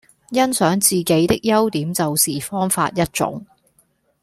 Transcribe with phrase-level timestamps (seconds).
[0.31, 3.45] 欣賞自己的優點都是方法一種